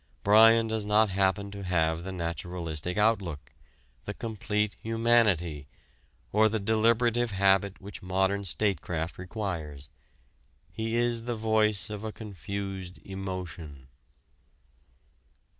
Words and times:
Bryan 0.23 0.67
does 0.67 0.83
not 0.83 1.11
happen 1.11 1.51
to 1.51 1.61
have 1.61 2.01
the 2.03 2.11
naturalistic 2.11 2.97
outlook, 2.97 3.51
the 4.05 4.15
complete 4.15 4.75
humanity, 4.81 5.67
or 6.31 6.49
the 6.49 6.59
deliberative 6.59 7.29
habit 7.29 7.79
which 7.79 8.01
modern 8.01 8.43
statecraft 8.43 9.19
requires. 9.19 9.91
He 10.71 10.95
is 10.95 11.25
the 11.25 11.35
voice 11.35 11.91
of 11.91 12.03
a 12.03 12.11
confused 12.11 12.97
emotion. 13.05 13.89